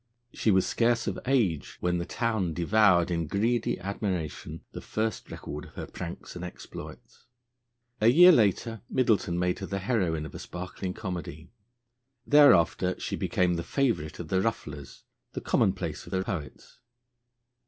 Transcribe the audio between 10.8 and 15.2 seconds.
comedy. Thereafter she became the favourite of the rufflers,